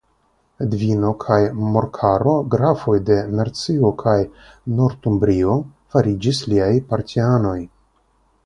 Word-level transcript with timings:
Edvino 0.63 1.09
kaj 1.23 1.35
Morkaro 1.75 2.33
grafoj 2.55 2.95
de 3.11 3.19
Mercio 3.41 3.93
kaj 4.01 4.17
Nortumbrio 4.81 5.61
fariĝis 5.97 6.45
liaj 6.55 6.75
partianoj. 6.93 7.59